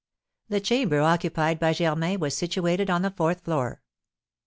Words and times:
The 0.49 0.59
chamber 0.59 1.01
occupied 1.01 1.59
by 1.59 1.73
Germain 1.73 2.19
was 2.19 2.35
situated 2.35 2.89
on 2.89 3.03
the 3.03 3.11
fourth 3.11 3.41
floor. 3.41 3.83